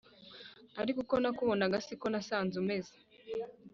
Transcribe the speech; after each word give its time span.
ariko 0.81 0.97
uko 1.03 1.15
nakubonaga 1.21 1.77
si 1.85 1.93
ko 2.01 2.07
nasanze 2.13 2.55
umeze 2.63 2.93